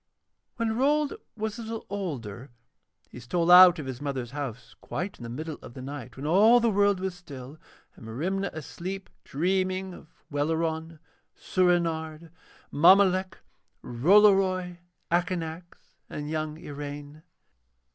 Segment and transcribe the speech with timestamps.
[0.55, 2.49] When Rold was a little older
[3.11, 6.25] he stole out of his mother's house quite in the middle of the night when
[6.25, 7.59] all the world was still,
[7.95, 10.97] and Merimna asleep dreaming of Welleran,
[11.35, 12.31] Soorenard,
[12.73, 13.35] Mommolek,
[13.83, 14.79] Rollory,
[15.11, 15.75] Akanax,
[16.09, 17.21] and young Iraine.